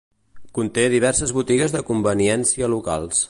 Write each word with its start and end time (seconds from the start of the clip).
Conté 0.59 0.85
diverses 0.93 1.35
botigues 1.39 1.77
de 1.77 1.85
conveniència 1.91 2.73
locals. 2.77 3.19